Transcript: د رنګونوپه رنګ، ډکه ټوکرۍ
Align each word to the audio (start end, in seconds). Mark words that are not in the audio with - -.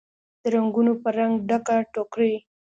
د 0.41 0.43
رنګونوپه 0.53 1.09
رنګ، 1.17 1.33
ډکه 1.47 1.75
ټوکرۍ 1.93 2.33